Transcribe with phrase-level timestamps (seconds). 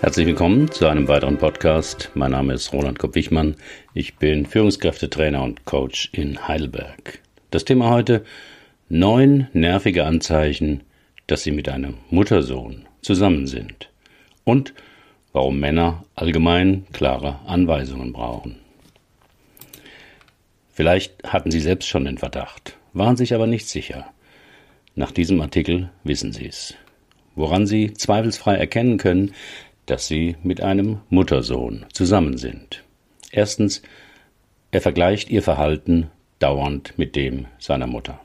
[0.00, 2.12] Herzlich willkommen zu einem weiteren Podcast.
[2.14, 3.56] Mein Name ist Roland Kopp-Wichmann.
[3.94, 7.20] Ich bin Führungskräftetrainer und Coach in Heidelberg.
[7.50, 8.24] Das Thema heute:
[8.88, 10.84] neun nervige Anzeichen,
[11.26, 13.90] dass Sie mit einem Muttersohn zusammen sind.
[14.44, 14.72] Und
[15.32, 18.60] warum Männer allgemein klare Anweisungen brauchen.
[20.72, 24.08] Vielleicht hatten Sie selbst schon den Verdacht, waren sich aber nicht sicher.
[24.94, 26.74] Nach diesem Artikel wissen Sie es.
[27.34, 29.32] Woran Sie zweifelsfrei erkennen können,
[29.88, 32.84] dass sie mit einem Muttersohn zusammen sind.
[33.32, 33.82] Erstens,
[34.70, 38.20] er vergleicht ihr Verhalten dauernd mit dem seiner Mutter.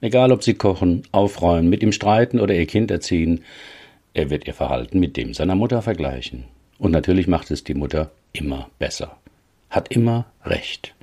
[0.00, 3.44] Egal ob sie kochen, aufräumen, mit ihm streiten oder ihr Kind erziehen,
[4.14, 6.44] er wird ihr Verhalten mit dem seiner Mutter vergleichen.
[6.78, 9.18] Und natürlich macht es die Mutter immer besser,
[9.68, 10.94] hat immer recht.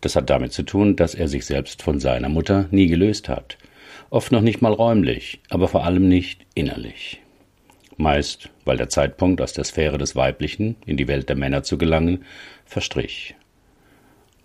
[0.00, 3.56] Das hat damit zu tun, dass er sich selbst von seiner Mutter nie gelöst hat,
[4.10, 7.21] oft noch nicht mal räumlich, aber vor allem nicht innerlich
[7.96, 11.78] meist weil der Zeitpunkt aus der Sphäre des Weiblichen in die Welt der Männer zu
[11.78, 12.24] gelangen
[12.64, 13.34] verstrich,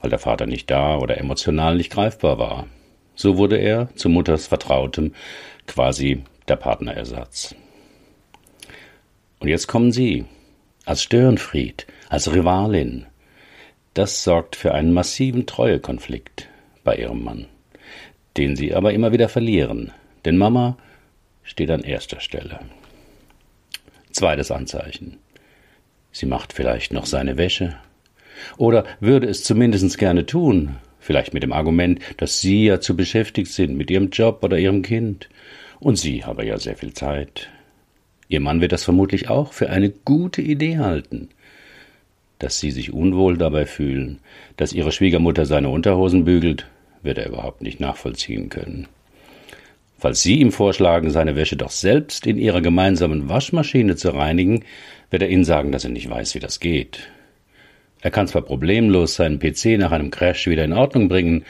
[0.02, 2.68] weil der Vater nicht da oder emotional nicht greifbar war.
[3.16, 5.14] So wurde er zu Mutters Vertrautem
[5.66, 7.56] quasi der Partnerersatz.
[9.40, 10.26] Und jetzt kommen Sie,
[10.86, 13.06] als Störenfried, als Rivalin.
[13.94, 16.48] Das sorgt für einen massiven Treuekonflikt
[16.84, 17.48] bei Ihrem Mann,
[18.38, 19.92] den Sie aber immer wieder verlieren,
[20.26, 20.78] denn Mama
[21.44, 22.60] steht an erster Stelle.
[24.18, 25.20] Zweites Anzeichen.
[26.12, 27.76] Sie macht vielleicht noch seine Wäsche.
[28.58, 33.52] Oder würde es zumindest gerne tun, vielleicht mit dem Argument, dass Sie ja zu beschäftigt
[33.52, 35.30] sind mit Ihrem Job oder Ihrem Kind.
[35.80, 37.52] Und Sie habe ja sehr viel Zeit.
[38.28, 41.30] Ihr Mann wird das vermutlich auch für eine gute Idee halten.
[42.40, 44.18] Dass Sie sich unwohl dabei fühlen,
[44.56, 46.66] dass Ihre Schwiegermutter seine Unterhosen bügelt,
[47.04, 48.88] wird er überhaupt nicht nachvollziehen können.
[50.00, 54.64] Falls Sie ihm vorschlagen, seine Wäsche doch selbst in Ihrer gemeinsamen Waschmaschine zu reinigen,
[55.10, 57.10] wird er Ihnen sagen, dass er nicht weiß, wie das geht.
[58.02, 61.46] Er kann zwar problemlos seinen PC nach einem Crash wieder in Ordnung bringen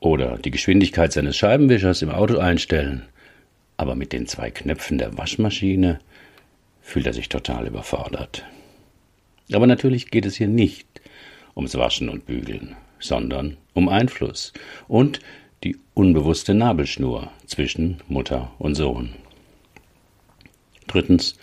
[0.00, 3.04] oder die Geschwindigkeit seines Scheibenwischers im Auto einstellen,
[3.76, 6.00] aber mit den zwei Knöpfen der Waschmaschine
[6.80, 8.44] fühlt er sich total überfordert.
[9.52, 10.88] Aber natürlich geht es hier nicht
[11.54, 14.52] ums Waschen und Bügeln, sondern um Einfluss
[14.88, 15.20] und
[15.64, 19.10] die unbewusste Nabelschnur zwischen Mutter und Sohn.
[20.86, 21.36] Drittens,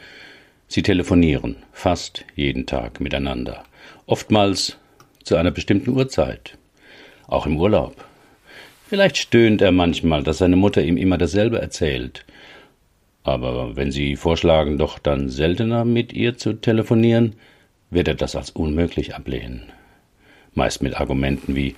[0.68, 3.64] sie telefonieren fast jeden Tag miteinander,
[4.06, 4.78] oftmals
[5.24, 6.58] zu einer bestimmten Uhrzeit,
[7.28, 7.96] auch im Urlaub.
[8.88, 12.26] Vielleicht stöhnt er manchmal, dass seine Mutter ihm immer dasselbe erzählt,
[13.24, 17.36] aber wenn Sie vorschlagen, doch dann seltener mit ihr zu telefonieren,
[17.92, 19.64] wird er das als unmöglich ablehnen.
[20.54, 21.76] Meist mit Argumenten wie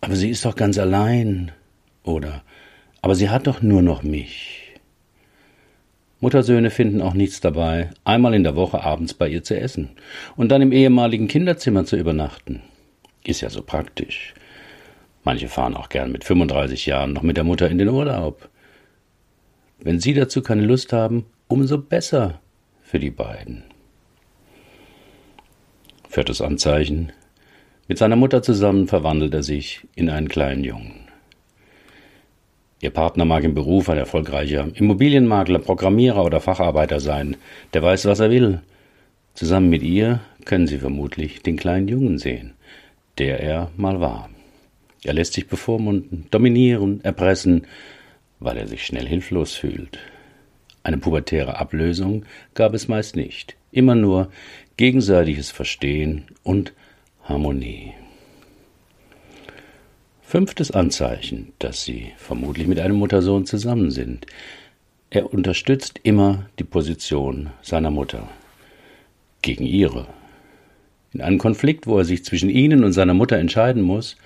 [0.00, 1.52] Aber sie ist doch ganz allein
[2.02, 2.42] oder
[3.02, 4.74] aber sie hat doch nur noch mich.
[6.20, 9.90] Muttersöhne finden auch nichts dabei, einmal in der Woche abends bei ihr zu essen
[10.36, 12.62] und dann im ehemaligen Kinderzimmer zu übernachten.
[13.24, 14.34] Ist ja so praktisch.
[15.22, 18.48] Manche fahren auch gern mit 35 Jahren noch mit der Mutter in den Urlaub.
[19.78, 22.40] Wenn Sie dazu keine Lust haben, umso besser
[22.82, 23.62] für die beiden.
[26.08, 27.12] Viertes Anzeichen.
[27.86, 30.97] Mit seiner Mutter zusammen verwandelt er sich in einen kleinen Jungen.
[32.80, 37.36] Ihr Partner mag im Beruf ein erfolgreicher Immobilienmakler, Programmierer oder Facharbeiter sein,
[37.74, 38.60] der weiß, was er will.
[39.34, 42.54] Zusammen mit ihr können Sie vermutlich den kleinen Jungen sehen,
[43.18, 44.30] der er mal war.
[45.02, 47.66] Er lässt sich bevormunden, dominieren, erpressen,
[48.40, 49.98] weil er sich schnell hilflos fühlt.
[50.84, 52.24] Eine pubertäre Ablösung
[52.54, 54.30] gab es meist nicht, immer nur
[54.76, 56.72] gegenseitiges Verstehen und
[57.24, 57.92] Harmonie.
[60.28, 64.26] Fünftes Anzeichen, dass sie vermutlich mit einem Muttersohn zusammen sind.
[65.08, 68.28] Er unterstützt immer die Position seiner Mutter
[69.40, 70.06] gegen ihre.
[71.14, 74.18] In einem Konflikt, wo er sich zwischen ihnen und seiner Mutter entscheiden muss,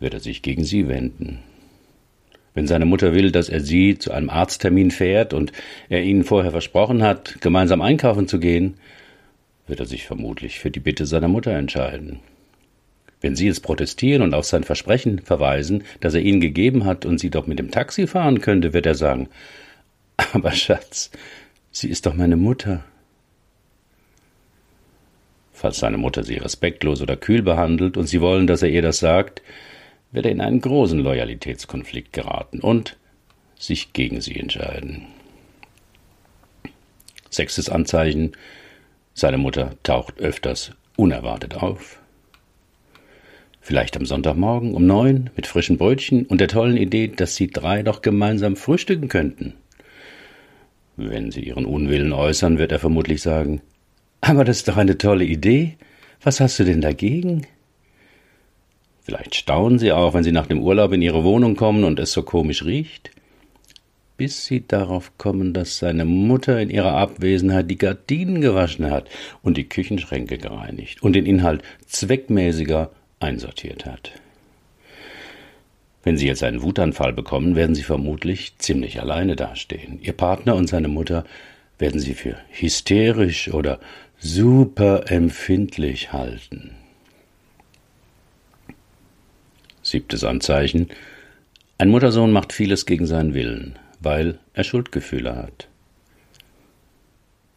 [0.00, 1.38] wird er sich gegen sie wenden.
[2.52, 5.50] Wenn seine Mutter will, dass er sie zu einem Arzttermin fährt und
[5.88, 8.74] er ihnen vorher versprochen hat, gemeinsam einkaufen zu gehen,
[9.66, 12.20] wird er sich vermutlich für die Bitte seiner Mutter entscheiden.
[13.26, 17.18] Wenn Sie es protestieren und auf sein Versprechen verweisen, das er Ihnen gegeben hat und
[17.18, 19.28] Sie doch mit dem Taxi fahren könnte, wird er sagen,
[20.32, 21.10] aber Schatz,
[21.72, 22.84] sie ist doch meine Mutter.
[25.52, 29.00] Falls seine Mutter sie respektlos oder kühl behandelt und Sie wollen, dass er ihr das
[29.00, 29.42] sagt,
[30.12, 32.96] wird er in einen großen Loyalitätskonflikt geraten und
[33.58, 35.08] sich gegen sie entscheiden.
[37.28, 38.36] Sechstes Anzeichen
[39.14, 41.98] Seine Mutter taucht öfters unerwartet auf.
[43.66, 47.82] Vielleicht am Sonntagmorgen um neun mit frischen Brötchen und der tollen Idee, dass sie drei
[47.82, 49.54] doch gemeinsam frühstücken könnten.
[50.96, 53.60] Wenn Sie Ihren Unwillen äußern, wird er vermutlich sagen
[54.20, 55.74] Aber das ist doch eine tolle Idee.
[56.22, 57.44] Was hast du denn dagegen?
[59.02, 62.12] Vielleicht staunen Sie auch, wenn Sie nach dem Urlaub in Ihre Wohnung kommen und es
[62.12, 63.10] so komisch riecht
[64.16, 69.10] bis sie darauf kommen, dass seine Mutter in ihrer Abwesenheit die Gardinen gewaschen hat
[69.42, 74.12] und die Küchenschränke gereinigt und den Inhalt zweckmäßiger einsortiert hat.
[76.02, 79.98] Wenn Sie jetzt einen Wutanfall bekommen, werden Sie vermutlich ziemlich alleine dastehen.
[80.02, 81.24] Ihr Partner und seine Mutter
[81.78, 83.80] werden Sie für hysterisch oder
[84.18, 86.76] super empfindlich halten.
[89.82, 90.88] Siebtes Anzeichen.
[91.78, 95.68] Ein Muttersohn macht vieles gegen seinen Willen weil er Schuldgefühle hat.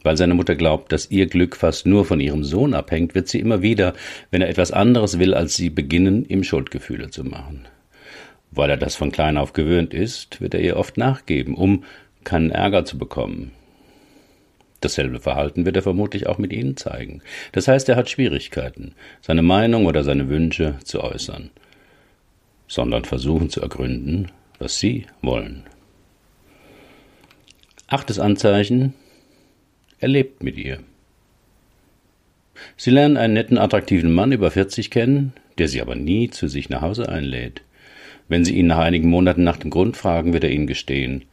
[0.01, 3.39] Weil seine Mutter glaubt, dass ihr Glück fast nur von ihrem Sohn abhängt, wird sie
[3.39, 3.93] immer wieder,
[4.31, 7.67] wenn er etwas anderes will als sie, beginnen, ihm Schuldgefühle zu machen.
[8.51, 11.83] Weil er das von klein auf gewöhnt ist, wird er ihr oft nachgeben, um
[12.23, 13.51] keinen Ärger zu bekommen.
[14.81, 17.21] Dasselbe Verhalten wird er vermutlich auch mit Ihnen zeigen.
[17.51, 21.49] Das heißt, er hat Schwierigkeiten, seine Meinung oder seine Wünsche zu äußern,
[22.67, 25.63] sondern versuchen zu ergründen, was Sie wollen.
[27.87, 28.93] Achtes Anzeichen.
[29.99, 30.79] Er lebt mit ihr.
[32.77, 36.69] Sie lernen einen netten, attraktiven Mann über 40 kennen, der sie aber nie zu sich
[36.69, 37.61] nach Hause einlädt.
[38.27, 41.25] Wenn sie ihn nach einigen Monaten nach dem Grund fragen, wird er ihnen gestehen,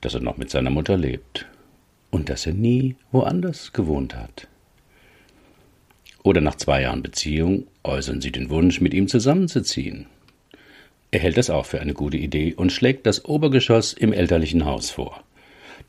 [0.00, 1.46] dass er noch mit seiner Mutter lebt
[2.10, 4.48] und dass er nie woanders gewohnt hat.
[6.22, 10.06] Oder nach zwei Jahren Beziehung äußern sie den Wunsch, mit ihm zusammenzuziehen.
[11.10, 14.90] Er hält es auch für eine gute Idee und schlägt das Obergeschoss im elterlichen Haus
[14.90, 15.22] vor.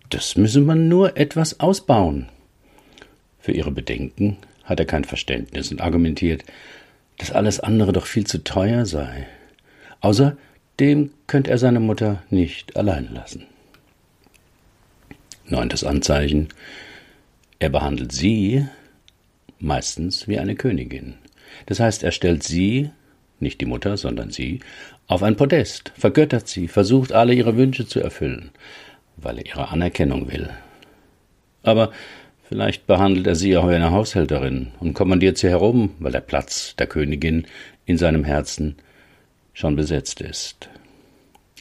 [0.09, 2.29] Das müsse man nur etwas ausbauen.
[3.39, 6.43] Für ihre Bedenken hat er kein Verständnis und argumentiert,
[7.17, 9.27] dass alles andere doch viel zu teuer sei.
[10.01, 13.45] Außerdem könnte er seine Mutter nicht allein lassen.
[15.45, 16.49] Neuntes Anzeichen.
[17.59, 18.67] Er behandelt sie
[19.59, 21.15] meistens wie eine Königin.
[21.65, 22.91] Das heißt, er stellt sie,
[23.39, 24.59] nicht die Mutter, sondern sie,
[25.07, 28.51] auf ein Podest, vergöttert sie, versucht alle ihre Wünsche zu erfüllen
[29.17, 30.49] weil er ihre Anerkennung will.
[31.63, 31.91] Aber
[32.47, 36.75] vielleicht behandelt er sie auch wie eine Haushälterin und kommandiert sie herum, weil der Platz
[36.75, 37.45] der Königin
[37.85, 38.75] in seinem Herzen
[39.53, 40.69] schon besetzt ist.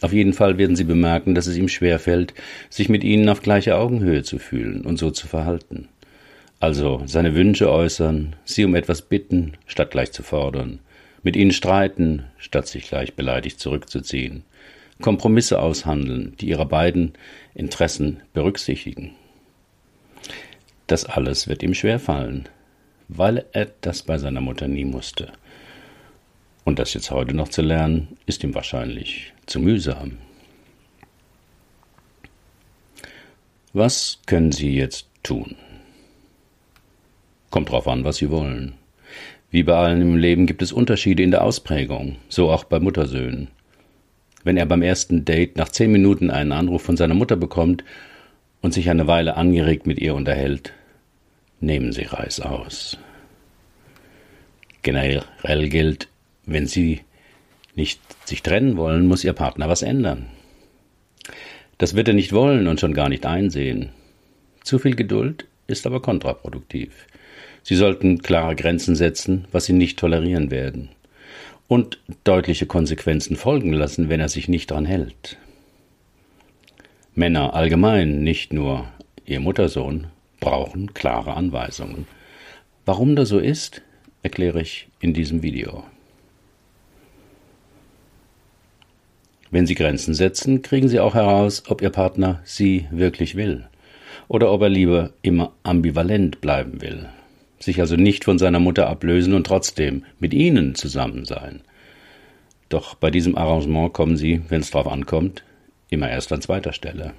[0.00, 2.34] Auf jeden Fall werden sie bemerken, dass es ihm schwerfällt,
[2.70, 5.88] sich mit ihnen auf gleicher Augenhöhe zu fühlen und so zu verhalten.
[6.58, 10.80] Also seine Wünsche äußern, sie um etwas bitten, statt gleich zu fordern,
[11.22, 14.44] mit ihnen streiten, statt sich gleich beleidigt zurückzuziehen,
[15.00, 17.14] Kompromisse aushandeln, die ihre beiden
[17.54, 19.12] Interessen berücksichtigen.
[20.86, 22.48] Das alles wird ihm schwerfallen,
[23.08, 25.32] weil er das bei seiner Mutter nie musste.
[26.64, 30.18] Und das jetzt heute noch zu lernen, ist ihm wahrscheinlich zu mühsam.
[33.72, 35.56] Was können Sie jetzt tun?
[37.50, 38.74] Kommt drauf an, was Sie wollen.
[39.50, 43.48] Wie bei allen im Leben gibt es Unterschiede in der Ausprägung, so auch bei Muttersöhnen.
[44.44, 47.84] Wenn er beim ersten Date nach zehn Minuten einen Anruf von seiner Mutter bekommt
[48.60, 50.72] und sich eine Weile angeregt mit ihr unterhält,
[51.60, 52.98] nehmen Sie Reis aus.
[54.82, 56.08] Generell gilt,
[56.44, 57.02] wenn Sie
[57.76, 60.26] nicht sich trennen wollen, muss Ihr Partner was ändern.
[61.78, 63.90] Das wird er nicht wollen und schon gar nicht einsehen.
[64.64, 67.06] Zu viel Geduld ist aber kontraproduktiv.
[67.62, 70.88] Sie sollten klare Grenzen setzen, was Sie nicht tolerieren werden
[71.68, 75.38] und deutliche Konsequenzen folgen lassen, wenn er sich nicht dran hält.
[77.14, 78.86] Männer allgemein, nicht nur
[79.24, 80.08] ihr Muttersohn,
[80.40, 82.06] brauchen klare Anweisungen.
[82.84, 83.82] Warum das so ist,
[84.22, 85.84] erkläre ich in diesem Video.
[89.50, 93.68] Wenn Sie Grenzen setzen, kriegen Sie auch heraus, ob Ihr Partner Sie wirklich will
[94.28, 97.08] oder ob er lieber immer ambivalent bleiben will
[97.62, 101.62] sich also nicht von seiner Mutter ablösen und trotzdem mit ihnen zusammen sein.
[102.68, 105.44] Doch bei diesem Arrangement kommen sie, wenn es drauf ankommt,
[105.90, 107.12] immer erst an zweiter Stelle.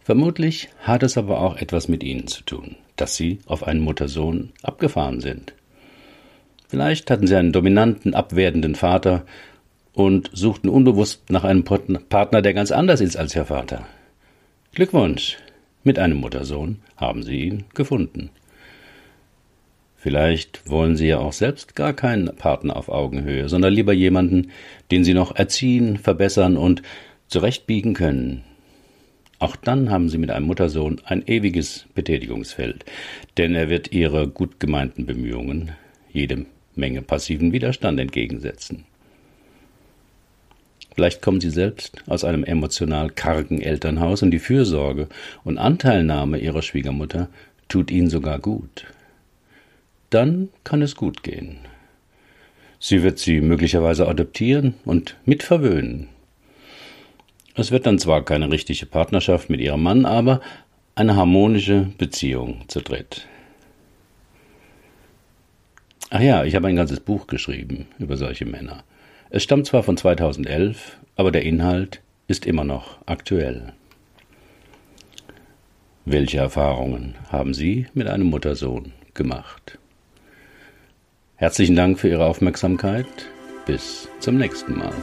[0.00, 4.52] Vermutlich hat es aber auch etwas mit ihnen zu tun, dass sie auf einen Muttersohn
[4.62, 5.52] abgefahren sind.
[6.68, 9.24] Vielleicht hatten sie einen dominanten, abwertenden Vater
[9.92, 13.86] und suchten unbewusst nach einem Partner, der ganz anders ist als ihr Vater.
[14.72, 15.38] Glückwunsch,
[15.88, 18.28] mit einem Muttersohn haben Sie ihn gefunden.
[19.96, 24.50] Vielleicht wollen Sie ja auch selbst gar keinen Partner auf Augenhöhe, sondern lieber jemanden,
[24.90, 26.82] den Sie noch erziehen, verbessern und
[27.28, 28.44] zurechtbiegen können.
[29.38, 32.84] Auch dann haben Sie mit einem Muttersohn ein ewiges Betätigungsfeld,
[33.38, 35.72] denn er wird Ihre gut gemeinten Bemühungen
[36.12, 38.84] jede Menge passiven Widerstand entgegensetzen.
[40.98, 45.06] Vielleicht kommen Sie selbst aus einem emotional kargen Elternhaus und die Fürsorge
[45.44, 47.28] und Anteilnahme Ihrer Schwiegermutter
[47.68, 48.84] tut Ihnen sogar gut.
[50.10, 51.58] Dann kann es gut gehen.
[52.80, 56.08] Sie wird Sie möglicherweise adoptieren und mitverwöhnen.
[57.54, 60.40] Es wird dann zwar keine richtige Partnerschaft mit Ihrem Mann, aber
[60.96, 63.28] eine harmonische Beziehung zu dritt.
[66.10, 68.82] Ach ja, ich habe ein ganzes Buch geschrieben über solche Männer.
[69.30, 73.72] Es stammt zwar von 2011, aber der Inhalt ist immer noch aktuell.
[76.04, 79.78] Welche Erfahrungen haben Sie mit einem Muttersohn gemacht?
[81.36, 83.06] Herzlichen Dank für Ihre Aufmerksamkeit.
[83.66, 84.94] Bis zum nächsten Mal.